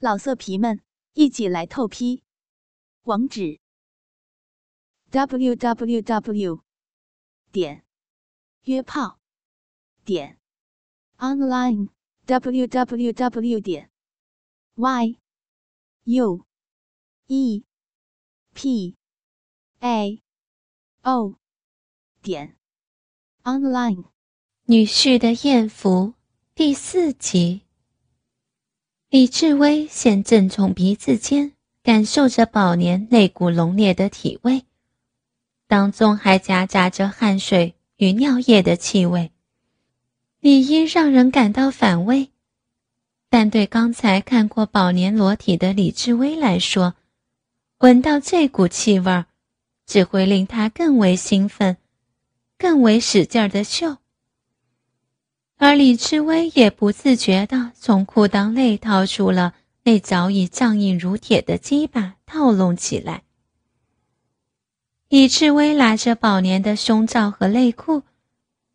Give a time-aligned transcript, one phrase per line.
[0.00, 0.80] 老色皮们，
[1.14, 2.22] 一起来透批！
[3.02, 3.58] 网址
[5.10, 6.62] ：w w w
[7.50, 7.84] 点
[8.62, 9.18] 约炮
[10.04, 10.38] 点
[11.16, 11.88] online
[12.26, 13.90] w w w 点
[14.76, 15.18] y
[16.04, 16.46] u
[17.26, 17.64] e
[18.54, 18.96] p
[19.80, 20.22] a
[21.02, 21.34] o
[22.22, 22.56] 点
[23.42, 24.04] online。
[24.66, 26.14] 女婿的艳福
[26.54, 27.67] 第四集。
[29.10, 31.52] 李志威先正从鼻子间
[31.82, 34.64] 感受着宝年那股浓烈的体味，
[35.66, 39.32] 当中还夹杂着汗水与尿液的气味，
[40.40, 42.28] 理应让人感到反胃。
[43.30, 46.94] 但对刚才看过宝年裸体的李志威来说，
[47.78, 49.24] 闻到这股气味
[49.86, 51.78] 只会令他更为兴奋，
[52.58, 53.96] 更为使劲儿的嗅。
[55.60, 63.24] 而李志威也不自觉地从裤裆内掏出了那早已僵硬如铁的鸡巴，套弄起来。
[65.08, 68.02] 李志威拿着宝年的胸罩和内裤，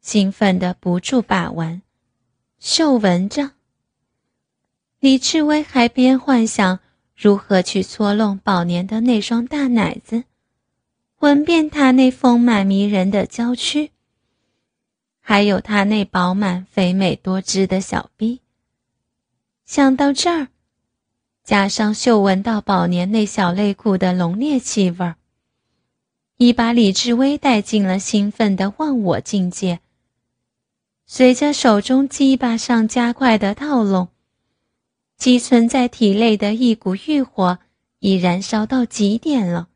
[0.02, 1.82] 兴奋地不住把玩、
[2.60, 3.52] 嗅闻着。
[5.00, 6.80] 李志威还边幻想
[7.16, 10.26] 如何去搓弄宝年的那双大奶子，
[11.20, 13.93] 闻遍他那丰满迷人的娇躯。
[15.26, 18.42] 还有他那饱满、肥美多汁的小臂。
[19.66, 20.50] 想到这儿，
[21.46, 25.16] 加上嗅闻到宝年那小内裤的浓烈气味儿，
[26.36, 29.80] 已把李志威带进了兴奋的忘我境界。
[31.06, 34.10] 随着手中鸡巴上加快的套拢，
[35.18, 37.60] 积存在体内的一股欲火
[38.00, 39.70] 已燃烧到极点了。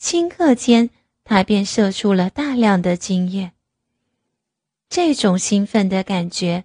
[0.00, 0.88] 顷刻间，
[1.22, 3.52] 他便射出了大量的精液。
[4.88, 6.64] 这种兴奋的感觉，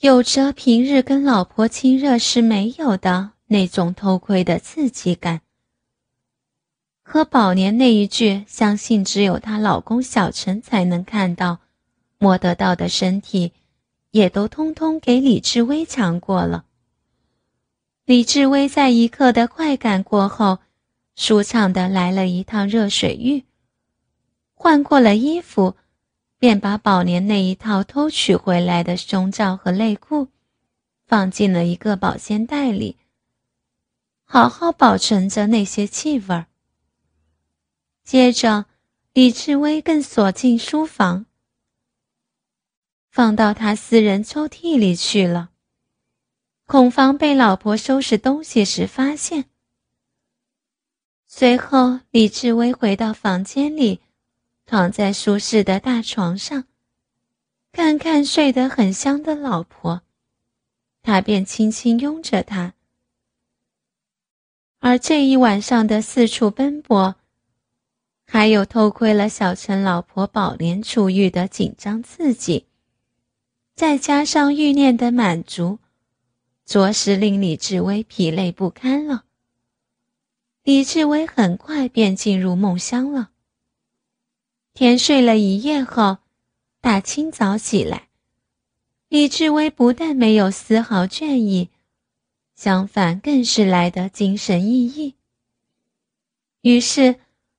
[0.00, 5.42] 有着平日跟老婆亲热时没有的那种偷窥的刺激感，
[7.02, 11.60] 和宝年那一句“相信只有她老公小陈才能看到、
[12.18, 13.52] 摸得到的身体”，
[14.10, 16.64] 也都通通给李志威抢过了。
[18.06, 20.58] 李志威在一刻的快感过后，
[21.14, 23.44] 舒畅的来了一趟热水浴，
[24.54, 25.76] 换过了衣服。
[26.38, 30.28] 便把宝莲那一套偷取回来的胸罩和内裤，
[31.06, 32.98] 放进了一个保鲜袋里，
[34.24, 36.46] 好好保存着那些气味儿。
[38.04, 38.66] 接着，
[39.14, 41.24] 李志威更锁进书房，
[43.08, 45.50] 放到他私人抽屉里去了，
[46.66, 49.46] 恐防被老婆收拾东西时发现。
[51.26, 54.02] 随后，李志威回到房间里。
[54.66, 56.64] 躺在舒适的大床上，
[57.70, 60.02] 看看睡得很香的老婆，
[61.02, 62.74] 他便轻轻拥着她。
[64.80, 67.14] 而这一晚上的四处奔波，
[68.26, 72.66] 还有偷窥了小陈老婆宝莲出狱的紧张刺激，
[73.76, 75.78] 再加上欲念的满足，
[76.64, 79.24] 着实令李志威疲累不堪了。
[80.64, 83.30] 李志威很快便进入梦乡了。
[84.76, 86.18] 天睡了一夜后，
[86.82, 88.08] 大清早起来，
[89.08, 91.70] 李志威不但没有丝毫倦意，
[92.54, 95.14] 相反更是来得精神奕奕。
[96.60, 97.14] 于是，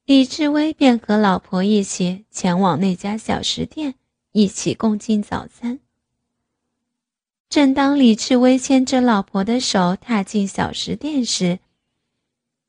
[0.06, 3.96] 李志威便和老婆一起前往那家小食店，
[4.32, 5.80] 一起共进早餐。
[7.50, 11.58] 正当李志威牵着老婆的手踏进小食店时，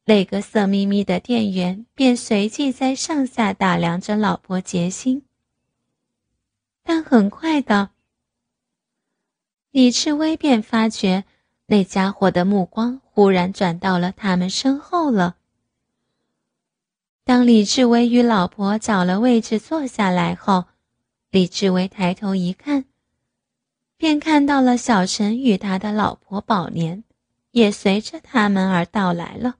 [0.08, 5.22] 那个色眯眯的店员便随即在上下打量着老婆杰心，
[6.82, 7.90] 但很快的，
[9.70, 11.26] 李志威便发觉
[11.66, 15.36] 那家伙的目光忽然转到了他们身后了。
[17.22, 20.64] 当李志威与老婆找了位置坐下来后，
[21.30, 22.86] 李志威抬头一看，
[23.98, 27.04] 便看到了小陈与他的老婆宝莲，
[27.50, 29.56] 也随着他们而到来了。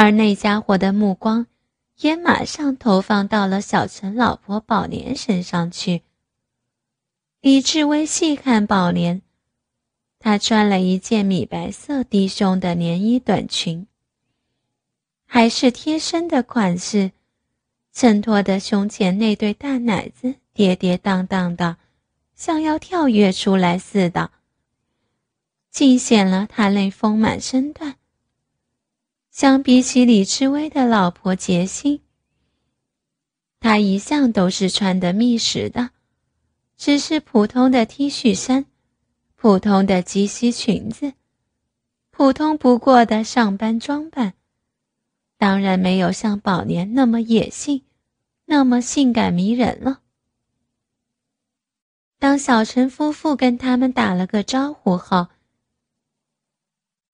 [0.00, 1.46] 而那家伙的目光，
[1.98, 6.00] 也马上投放到了小陈老婆宝莲身上去。
[7.42, 9.20] 李志威细看宝莲，
[10.18, 13.86] 她穿了一件米白色低胸的连衣短裙，
[15.26, 17.12] 还是贴身的款式，
[17.92, 21.76] 衬托的胸前那对大奶子跌跌荡荡的，
[22.34, 24.30] 像要跳跃出来似的，
[25.70, 27.96] 尽显了她那丰满身段。
[29.40, 32.02] 相比起李志威的老婆杰心，
[33.58, 35.92] 他一向都是穿的密实的，
[36.76, 38.66] 只是普通的 T 恤衫，
[39.36, 41.14] 普通的及膝裙子，
[42.10, 44.34] 普通不过的上班装扮，
[45.38, 47.84] 当然没有像宝年那么野性，
[48.44, 50.00] 那么性感迷人了。
[52.18, 55.28] 当小陈夫妇跟他们打了个招呼后，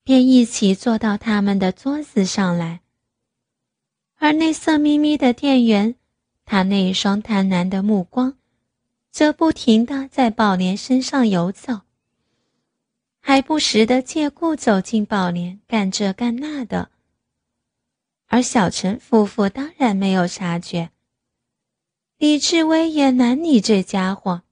[0.06, 2.80] 便一起坐到他们的桌子上来。
[4.18, 5.96] 而那色眯眯的店员，
[6.44, 8.36] 他那一双贪婪的目光，
[9.10, 11.80] 则不停的在宝莲身上游走，
[13.18, 16.90] 还不时的借故走进宝莲干这干那的。
[18.28, 20.90] 而小陈夫妇当然没有察觉，
[22.16, 24.42] 李志威也难你这家伙。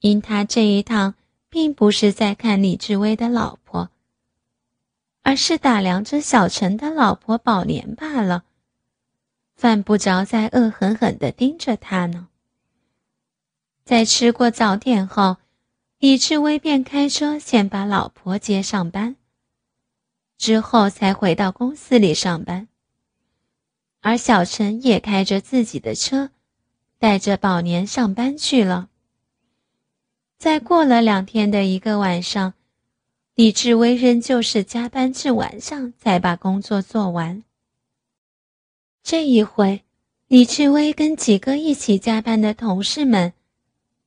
[0.00, 1.16] 因他这一趟
[1.50, 3.65] 并不是在看李志威的老婆，
[5.26, 8.44] 而是打量着小陈的老婆宝莲罢了。
[9.56, 12.28] 犯不着再恶狠狠地盯着他呢。
[13.82, 15.38] 在吃过早点后，
[15.98, 19.16] 李志威便开车先把老婆接上班，
[20.38, 22.68] 之后才回到公司里上班。
[24.02, 26.30] 而小陈也开着自己的车，
[27.00, 28.90] 带着宝莲上班去了。
[30.38, 32.54] 再过了两天的一个晚上，
[33.36, 37.44] 李志威仍旧是加班至晚上才把工作做完。
[39.02, 39.82] 这一回，
[40.26, 43.34] 李志威跟几个一起加班的同事们，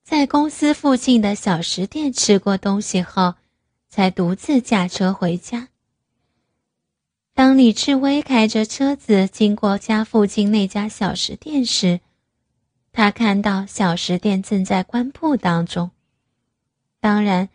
[0.04, 3.36] 在公司附近的小食店吃过东西后，
[3.88, 5.68] 才独自驾车回家。
[7.36, 12.00] 当李志威开着车子经过家附近那家小食店时，
[12.92, 15.92] 他看到小食店正在关铺当中。
[17.00, 17.48] 当然，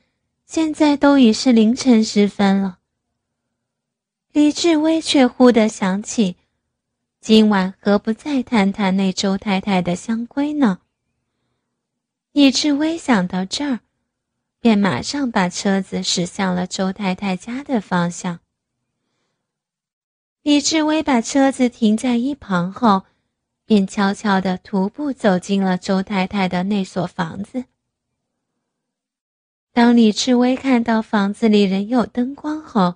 [0.47, 2.79] 现在都已是凌晨时分了。
[4.33, 6.37] 李志威却忽地想起，
[7.21, 10.81] 今晚何不再谈谈那周太太的香闺呢？
[12.33, 13.81] 李志威想到这儿，
[14.61, 18.41] 便马上把车子驶向了周太太家的方向。
[20.43, 23.05] 李志威把车子停在一旁后，
[23.65, 27.65] 便悄悄地徒步走进了周太太的那所房子。
[29.75, 32.95] 当李志威看到房子里仍有灯光后，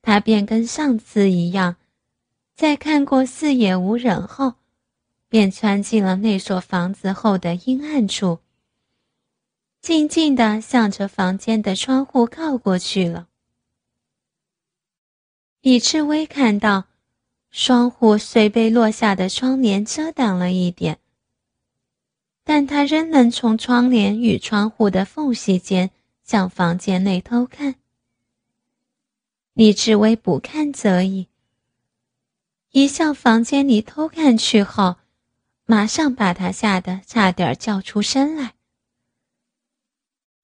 [0.00, 1.76] 他便跟上次一样，
[2.56, 4.54] 在看过四野无人后，
[5.28, 8.38] 便窜进了那所房子后的阴暗处，
[9.82, 13.28] 静静地向着房间的窗户靠过去了。
[15.60, 16.86] 李志威看到，
[17.50, 20.98] 窗户虽被落下的窗帘遮挡了一点。
[22.44, 25.90] 但他仍能从窗帘与窗户的缝隙间
[26.22, 27.76] 向房间内偷看。
[29.54, 31.28] 李志威不看则已，
[32.70, 34.96] 一向房间里偷看去后，
[35.64, 38.52] 马上把他吓得差点叫出声来。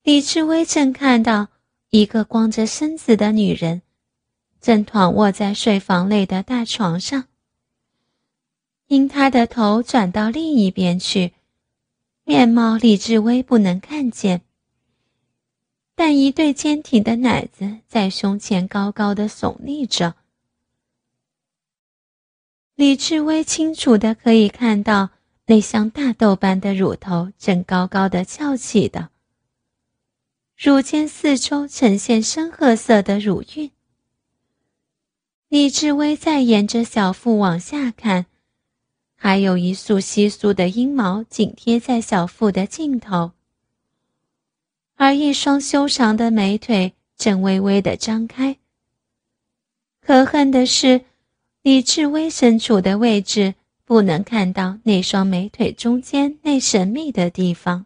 [0.02, 1.48] 李志威正看到
[1.90, 3.82] 一个光着身子的女人，
[4.60, 7.26] 正躺卧在睡房内的大床上，
[8.86, 11.34] 因她的头转到另一边去。
[12.24, 14.42] 面貌李志威不能看见，
[15.94, 20.14] 但一对坚挺的奶子在胸前高高的耸立着。
[22.76, 25.10] 李志威清楚的可以看到
[25.46, 29.10] 那像大豆般的乳头正高高的翘起的，
[30.56, 33.70] 乳尖四周呈现深褐色的乳晕。
[35.48, 38.26] 李志威再沿着小腹往下看。
[39.22, 43.32] 还有一束稀疏的阴毛紧贴在小腹的尽头，
[44.96, 48.56] 而一双修长的美腿正微微的张开。
[50.00, 51.02] 可恨的是，
[51.60, 57.84] 李志威身处的位置不能看到那双美腿中间那神秘的地方。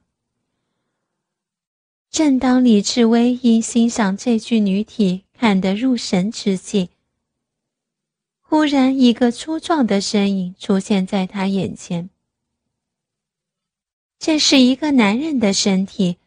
[2.13, 6.91] 正当李志威因欣赏这具女体看得入神之际，
[8.55, 12.09] 忽然，一个粗壮的身影出现在他眼前。
[14.21, 16.19] 这是一个男人的身体，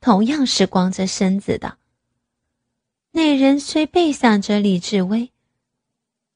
[0.00, 1.76] 同样是光着身子的。
[3.10, 5.32] 那人虽背向着李志威，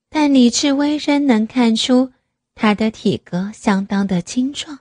[0.09, 2.13] 但李志威仍能看出
[2.57, 4.81] 他的体格相当的精壮。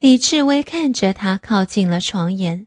[0.00, 2.66] 李志威看着他靠近了床沿。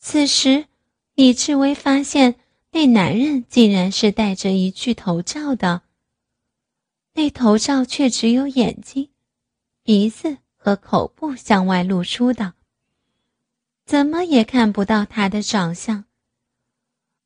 [0.00, 0.66] 此时，
[1.14, 2.34] 李志威发现。
[2.76, 5.80] 那男人竟然是戴着一具头罩的，
[7.14, 9.08] 那头罩却只有眼睛、
[9.82, 12.52] 鼻子和口部向外露出的，
[13.86, 16.04] 怎么也看不到他的长相。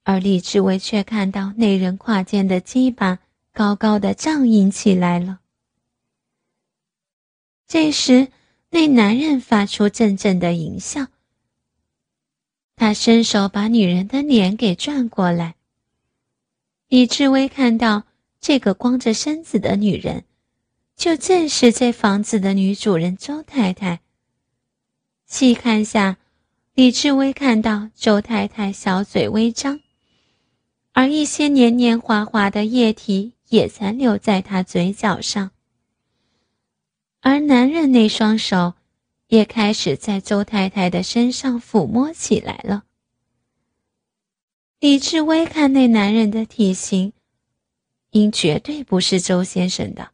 [0.04, 3.18] 而李志伟却看到那人胯间的鸡巴
[3.52, 5.40] 高高的胀硬起来了。
[7.66, 8.28] 这时，
[8.68, 11.08] 那男人发出阵阵的淫笑，
[12.80, 15.56] 他伸手把女人的脸给转过来。
[16.88, 18.04] 李志威看到
[18.40, 20.24] 这个光着身子的女人，
[20.96, 24.00] 就正是这房子的女主人周太太。
[25.26, 26.16] 细看下，
[26.72, 29.80] 李志威看到周太太小嘴微张，
[30.92, 35.50] 而一些黏黏滑滑的液体也残留在她嘴角上。
[37.20, 38.72] 而男人那双手。
[39.30, 42.82] 也开始在周太太的身上抚摸起来了。
[44.80, 47.12] 李志威看那男人的体型，
[48.10, 50.10] 应绝对不是周先生的。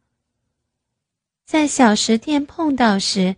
[1.45, 3.37] 在小食店碰到时，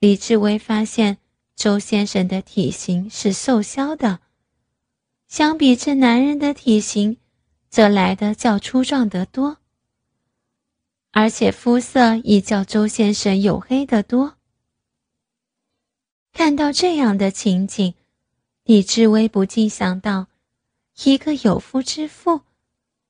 [0.00, 1.18] 李志威发现
[1.54, 4.18] 周先生的体型是瘦削的，
[5.28, 7.18] 相比这男人的体型，
[7.70, 9.58] 则来得较粗壮得多，
[11.12, 14.34] 而且肤色亦较周先生黝黑得多。
[16.32, 17.94] 看到这样的情景，
[18.64, 20.28] 李志威不禁想到：
[21.04, 22.40] 一个有夫之妇，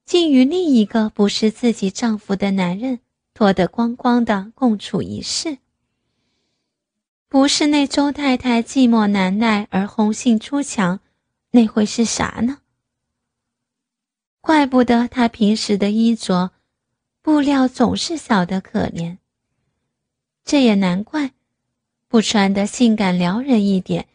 [0.05, 2.99] 竟与另一个不是自己丈夫的男人
[3.33, 5.57] 脱得光光的共处一室。
[7.29, 10.99] 不是那周太太寂寞难耐而红杏出墙，
[11.51, 12.59] 那会是啥呢？
[14.41, 16.51] 怪不得她平时的衣着，
[17.21, 19.17] 布料总是小得可怜。
[20.43, 21.31] 这也难怪。
[22.13, 24.05] 不穿的性感撩人一点，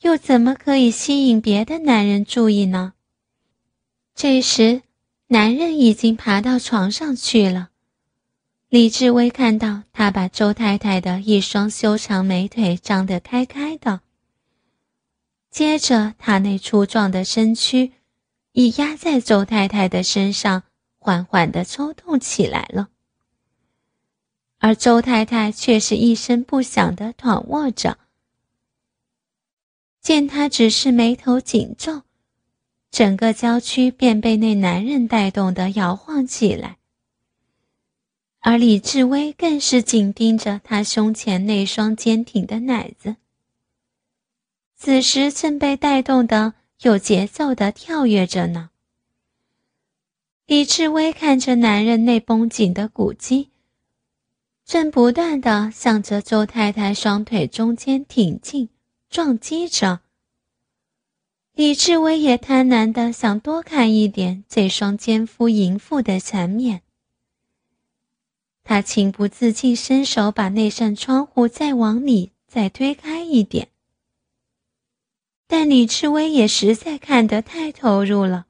[0.00, 2.94] 又怎么可以吸引别的男人注意呢？
[4.12, 4.82] 这时，
[5.28, 7.68] 男人已经爬到床上去了。
[8.68, 14.00] 李志威看到他把周太太的一双修长美腿张得开开的，
[15.48, 17.92] 接着他那粗壮的身躯
[18.50, 20.64] 已压在周太太的身上，
[20.98, 22.88] 缓缓地抽动起来了。
[24.58, 27.98] 而周太太却是一声不响地躺卧着。
[30.00, 32.02] 见她只是眉头紧皱，
[32.90, 36.78] 整个娇躯便被那男人带动的摇晃起来。
[38.40, 43.16] 而李志威更是紧盯着她胸前那双坚挺的奶子，
[44.76, 48.70] 此时正被带动的有节奏地跳跃着呢。
[50.46, 53.50] 李志威看着男人那绷紧的骨肌。
[54.68, 58.68] 正不断的向着周太太双腿中间挺进，
[59.08, 60.00] 撞击着。
[61.54, 66.82] 李志威也贪婪的想多看一点这双奸夫淫妇的残面。
[68.62, 73.68] 他情不自禁伸手把那扇窗户再往里再推开一点，
[75.46, 78.44] 但李志威也实在看得太投入了，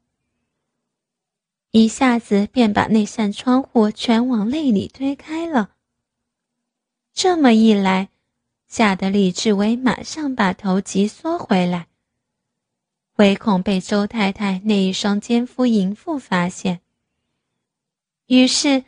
[1.70, 5.76] 一下子便把那扇窗户全往内里推开了。
[7.20, 8.10] 这么一来，
[8.68, 11.88] 吓得李志威马上把头急缩回来，
[13.16, 16.80] 唯恐被周太太那一双奸夫淫妇发现。
[18.26, 18.84] 于是，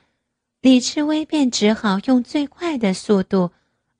[0.60, 3.50] 李志威便只好用最快的速度，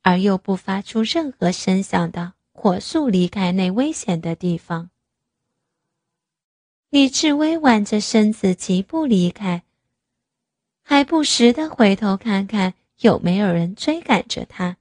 [0.03, 4.91] 而又不发出任何声响的火速离开那危险的地方。
[6.91, 9.65] 李志威挽着身子疾步离开，
[10.83, 12.75] 还不时的回头看看。
[13.01, 14.77] 有没有人追赶着他？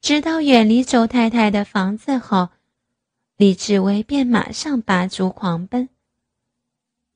[0.00, 2.50] 直到远离周太太的房子后，
[3.36, 5.88] 李志威便马上拔足狂奔，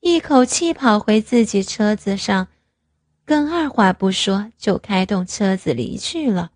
[0.01, 2.47] 一口气跑回自己车子上，
[3.23, 6.51] 更二话不说就开动车子离去了。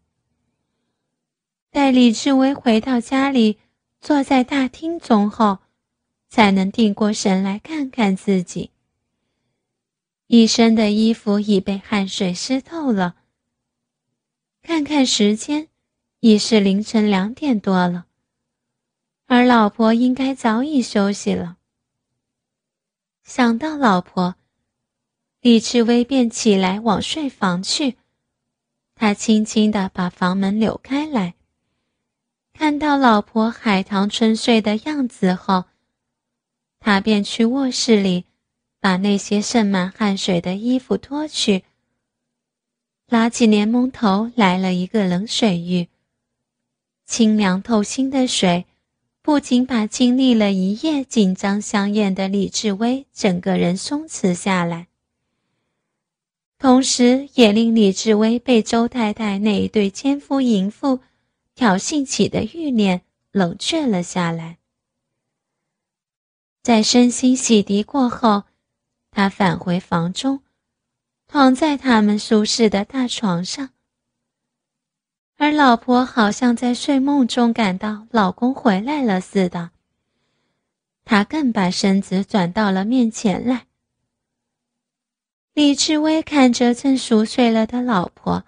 [1.72, 3.60] 待李志威回到家里，
[4.02, 5.60] 坐在大厅中后，
[6.28, 8.72] 才能定过神来看看自己。
[10.32, 13.16] 一身的衣服已被汗水湿透了。
[14.62, 15.70] 看看时间，
[16.20, 18.06] 已是凌晨两点多了，
[19.26, 21.58] 而老婆应该早已休息了。
[23.24, 24.36] 想到老婆，
[25.42, 27.98] 李志威便起来往睡房去。
[28.94, 31.34] 他轻轻地把房门扭开来，
[32.54, 35.66] 看到老婆海棠春睡的样子后，
[36.80, 38.26] 他便去卧室里。
[38.82, 41.64] 把那些渗满汗水的衣服脱去，
[43.08, 45.90] 拉起莲蓬头来了一个冷水浴。
[47.06, 48.66] 清凉透心的水，
[49.22, 54.88] 不仅把经历了一夜紧张香艳的李志威整个人松弛下来，
[56.58, 61.02] 同时也令李志威被周太太那一对奸夫淫妇
[61.54, 64.60] 挑衅起的欲念冷却了下来。
[66.62, 68.44] 在身心洗涤过后。
[69.12, 70.42] 他返回房中，
[71.28, 73.70] 躺在他们舒适的大床上，
[75.38, 79.72] 而老婆好像在睡梦中感到老公回来了似的，
[81.04, 83.66] 她更把身子转到了面前来。
[85.54, 88.46] 李志威看着正熟睡了的老婆，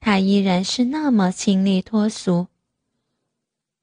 [0.00, 2.48] 他依然是那么清丽脱俗。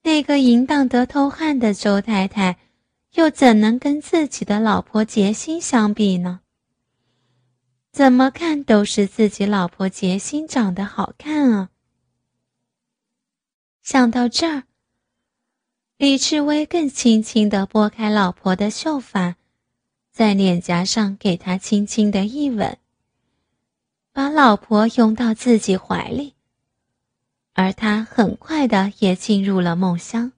[0.03, 2.57] 那个淫荡得偷汗的周太太，
[3.17, 6.41] 又怎能跟自己的老婆杰心相比呢？
[7.91, 11.69] 怎么看都是自己老婆杰心长得好看啊！
[13.81, 14.65] 想到这儿，
[15.97, 19.35] 李志威更轻轻地拨开老婆的秀发，
[20.11, 22.77] 在脸颊上给她轻轻的一吻，
[24.13, 26.35] 把老婆拥到自己怀里，
[27.53, 30.33] 而他很快的也进入了梦乡。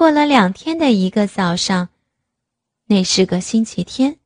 [0.00, 1.90] 过了两天的一个早上，
[2.86, 4.18] 那是个星期天，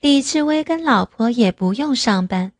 [0.00, 2.50] 李志威跟老婆也不用上班，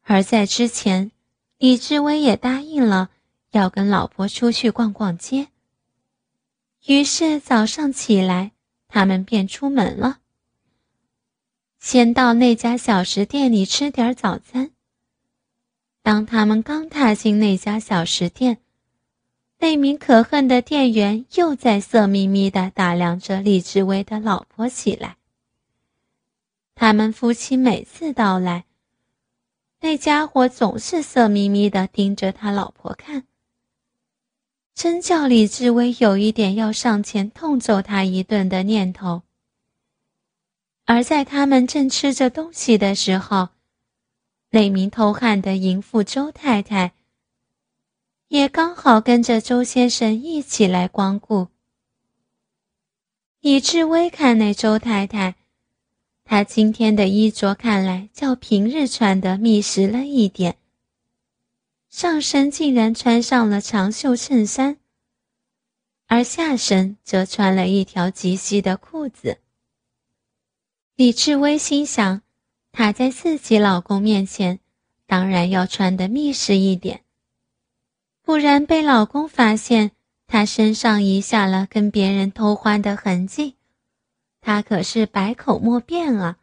[0.00, 1.12] 而在之前。
[1.58, 3.10] 李志威也答应了
[3.50, 5.48] 要跟老婆出去逛逛街。
[6.86, 8.52] 于是早上起来，
[8.88, 10.20] 他们便出门了。
[11.78, 14.70] 先到那家小食店里吃点早餐。
[16.02, 18.63] 当他们刚踏进那家小食店，
[19.58, 25.16] 那名可恨的店员又在色眯眯地打量着李志威的老婆起来。
[26.74, 28.64] 他们夫妻每次到来。
[29.80, 33.24] 那家伙总是色眯眯的盯着他老婆看，
[34.74, 39.22] 真叫李志威有一点要上前痛揍他一顿的念头。
[40.86, 43.50] 而在他们正吃着东西的时候，
[44.50, 46.92] 那名偷汉的淫妇周太太
[48.34, 51.46] 也刚好跟着周先生一起来光顾。
[53.38, 55.36] 李志威看那周太太。
[56.24, 60.56] 她今天的衣着看来较平日穿的密实了一点，
[61.88, 64.78] 上身竟然穿上了长袖衬衫，
[66.08, 69.38] 而下身则穿了一条极细的裤子。
[70.96, 72.22] 李志威心想，
[72.72, 74.58] 她在自己老公面前，
[75.06, 77.04] 当然要穿的密实一点，
[78.24, 79.92] 不然被老公发现
[80.26, 83.56] 她身上遗下了跟别人偷欢的痕迹。
[84.40, 86.38] 他可是百口莫辩啊！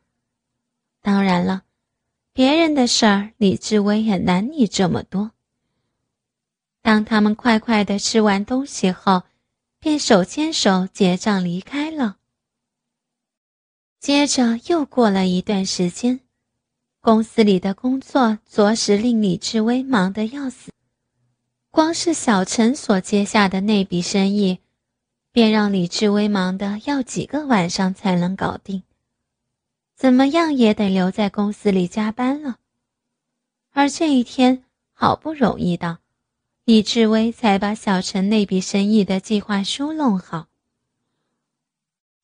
[1.02, 1.64] 当然了，
[2.34, 5.32] 别人的事儿李志威也难你这么多。
[6.82, 9.24] 当他们快快的吃完东西后，
[9.80, 12.18] 便手牵手结账离开了。
[14.00, 16.22] 接着又过了一段时间，
[17.02, 20.72] 公司里的工作着实令李志威忙得要死，
[21.72, 24.60] 光是小陈所接下的那笔生意。
[25.34, 28.84] 便让李志威忙得要几个晚上才能搞定，
[29.96, 32.58] 怎么样也得留在公司里加班了。
[33.72, 36.00] 而这一天好不容易的，
[36.66, 40.48] 李志威才把小陈那笔生意的计划书弄好。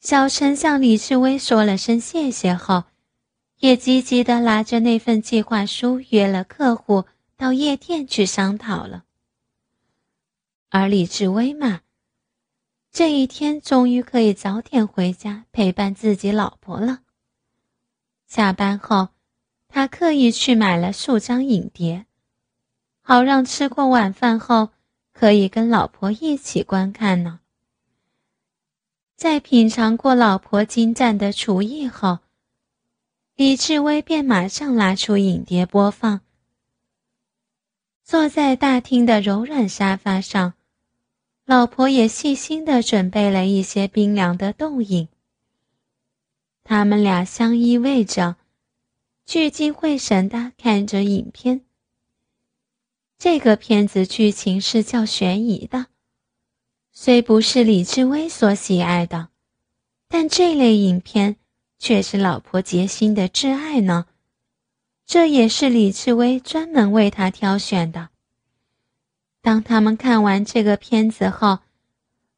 [0.01, 2.83] 小陈向李志威说了声谢谢后，
[3.59, 7.05] 也积极的拿着那份计划书约了客户
[7.37, 9.05] 到夜店去商讨了。
[10.69, 11.81] 而李志威嘛。
[12.91, 17.01] 这一天终于可以早点回家陪伴自己老婆了。
[18.25, 19.09] 下班后，
[19.67, 22.05] 他刻意去买了数张影碟，
[23.01, 24.69] 好让吃过晚饭后
[25.13, 27.39] 可以跟老婆一起观看呢。
[29.15, 32.19] 在品尝过老婆精湛的厨艺后，
[33.35, 36.21] 李志威便马上拿出影碟播放，
[38.03, 40.53] 坐在大厅的柔软沙发上。
[41.49, 45.07] 老婆也细心的准备了一些冰凉的冻饮。
[46.65, 48.35] 他们俩相依偎着，
[49.25, 51.61] 聚精会神的看着影片。
[53.17, 55.85] 这个片子剧情是较悬疑的，
[56.91, 59.29] 虽不是李志威所喜爱的，
[60.09, 61.37] 但这类影片
[61.79, 64.07] 却是老婆杰心的挚爱呢。
[65.05, 68.09] 这也是李志威专门为他挑选的。
[69.41, 71.59] 当他们看完这个片子后，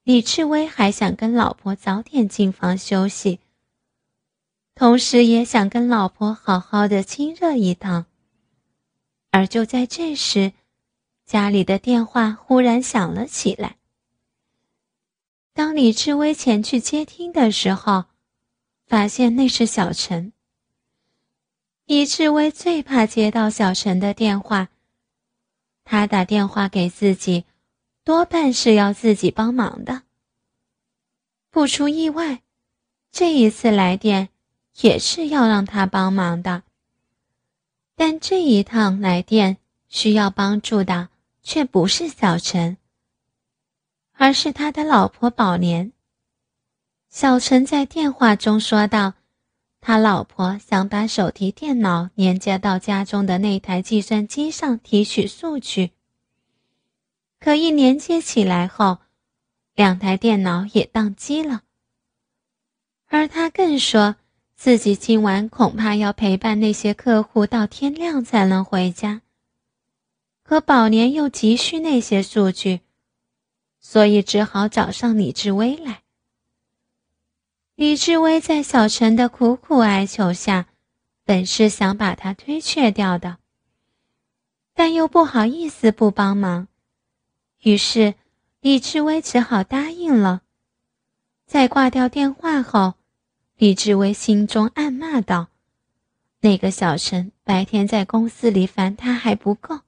[0.03, 3.39] 李志威还想跟老婆早点进房休息，
[4.75, 8.05] 同时也想跟老婆好好的亲热一趟。
[9.31, 10.53] 而就在这时，
[11.25, 13.75] 家里的电话忽然响了起来。
[15.53, 18.05] 当李志威前去接听的时候，
[18.87, 20.33] 发现那是小陈。
[21.85, 24.69] 李志威最怕接到小陈的电话。
[25.91, 27.45] 他打电话给自己，
[28.03, 30.03] 多半是要自己帮忙的。
[31.49, 32.43] 不出意外，
[33.11, 34.29] 这一次来电
[34.81, 36.61] 也是要让他帮忙的。
[37.95, 41.09] 但这一趟来电需要帮助的
[41.41, 42.77] 却不是小陈，
[44.13, 45.91] 而是他的老婆宝莲。
[47.09, 49.15] 小陈在电话中说道
[49.81, 55.91] ：“他老婆想把手提电脑连接到家中的那台计算机上提取数据，
[57.39, 58.99] 可一连接起来后，
[59.75, 61.63] 两台电脑也宕机了。
[63.07, 64.15] 而他更说。”
[64.59, 69.21] 自己今晚恐怕要陪伴那些客户到天亮才能回家。
[70.43, 72.81] 可宝莲又急需那些数据，
[73.79, 76.01] 所以只好找上李志威来。
[77.79, 80.67] 李志威在小陈的苦苦哀求下，
[81.23, 83.37] 本是想把他推却掉的，
[84.73, 86.67] 但又不好意思不帮忙，
[87.61, 88.15] 于是
[88.59, 90.41] 李志威只好答应了。
[91.45, 92.95] 在挂掉电话后。
[93.55, 95.47] 李志威心中暗骂道
[96.41, 99.79] ：“那个小陈白天在公司里烦他还不够，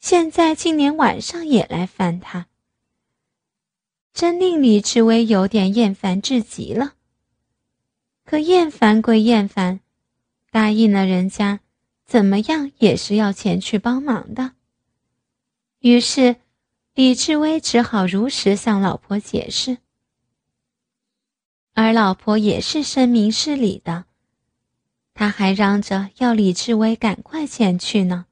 [0.00, 2.46] 现在竟连晚上也来烦他，
[4.14, 6.94] 真令李志威有点厌烦至极了。
[8.24, 9.80] 可厌烦归厌烦，
[10.52, 11.58] 答应了人家，
[12.06, 14.52] 怎么样也是要前去帮忙的。
[15.80, 16.36] 于是，
[16.94, 19.78] 李志威只好如实向老婆解释。”
[21.74, 24.04] 而老婆也是深明事理的，
[25.12, 28.26] 他还嚷着要李志威赶快前去呢。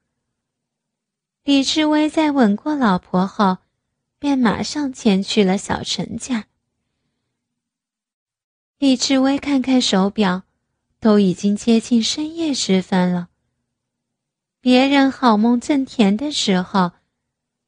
[1.42, 3.58] 李志威在吻过老婆后，
[4.22, 6.46] 便马上前去了小陈家。
[8.78, 10.44] 李志威看看手表，
[11.00, 13.30] 都已经接近深夜时分了。
[14.60, 16.92] 别人好梦正甜的时候，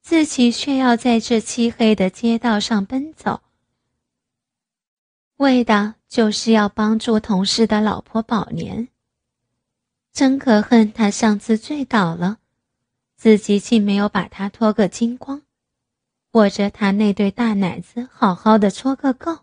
[0.01, 3.41] 自己却要在这漆黑的街道上奔走。
[5.39, 8.87] 为的就是要帮助同事的老婆宝年。
[10.13, 12.39] 真可恨，他上次醉倒了，
[13.17, 15.43] 自己竟没有把他脱个精光，
[16.35, 19.39] 握着他那对大奶子好好的搓个够。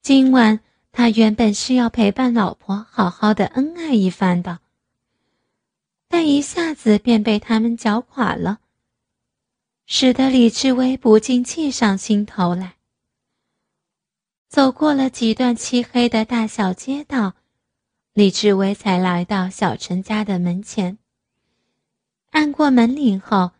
[0.00, 0.60] 今晚
[0.92, 4.60] 他原本是要陪伴老婆好好的恩爱一番的，
[6.08, 8.60] 但一下子便被他们搅垮了，
[9.86, 12.76] 使得李志威不禁气上心头来。
[14.48, 17.34] 走过了几段漆黑的大小街道，
[18.12, 20.98] 李志威才来到小陈家的门前。
[22.30, 23.50] 按过门铃后，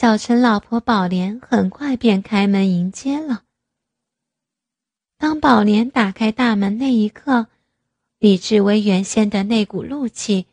[0.00, 3.42] 小陈老婆宝莲很快便开门迎接了。
[5.16, 7.48] 当宝莲打开大门那一刻，
[8.20, 10.46] 李志威原先的那股怒气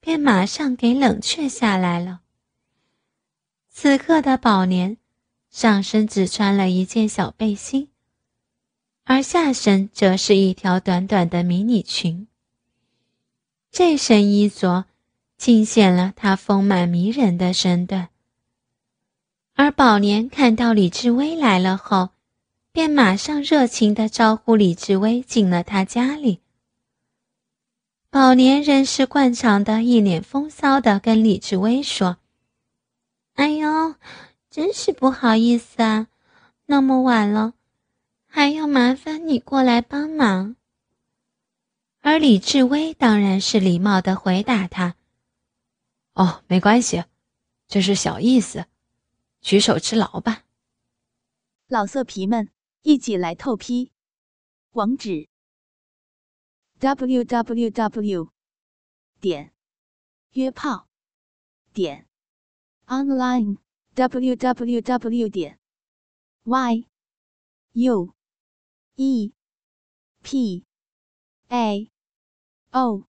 [0.00, 2.22] 便马上给冷却下来了。
[3.68, 4.96] 此刻的宝莲
[5.50, 7.90] 上身只穿了一件小背心。
[9.04, 12.28] 而下身则是一条短短的迷你裙。
[13.70, 14.86] 这身衣着
[15.36, 18.08] 尽显了她丰满迷人的身段。
[19.58, 22.10] 而宝莲看到李志威来了后，
[22.72, 26.40] 便马上热情地招呼李志威进了他家里。
[28.10, 32.18] 宝莲仍是惯常的一脸风骚地跟李志威说
[33.36, 33.94] ：“哎呦，
[34.50, 36.08] 真是不好意思啊，
[36.66, 37.54] 那么晚了。”
[38.28, 40.56] 还要麻烦你过来帮忙。
[42.02, 44.96] 而李志威当然是礼貌的回答他
[46.12, 47.04] ：“哦，没关系，
[47.66, 48.66] 这是小意思，
[49.46, 50.44] 举手之劳吧。”
[51.70, 52.50] 老色皮们，
[52.82, 53.92] 一起来透批！
[54.72, 55.28] 网址
[56.80, 58.32] ：w w w.
[59.20, 59.54] 点
[60.32, 60.88] 约炮
[61.72, 62.08] 点
[62.86, 63.58] online
[63.94, 65.28] w w w.
[65.28, 65.60] 点
[66.42, 66.88] y
[67.74, 68.12] u。
[68.96, 69.32] e
[70.22, 70.64] p
[71.46, 71.92] a
[72.72, 73.06] o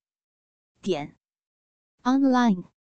[0.83, 1.17] 点
[2.03, 2.76] online。